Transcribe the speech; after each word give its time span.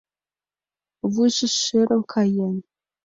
Вуйжо 1.13 1.47
шӧрын 1.63 2.01
каен. 2.13 2.55